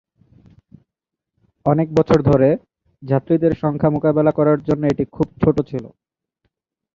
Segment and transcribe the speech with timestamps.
[1.65, 2.49] অনেক বছর ধরে,
[3.03, 5.85] যাত্রীদের সংখ্যা মোকাবেলা করার জন্য এটি খুব ছোট ছিল।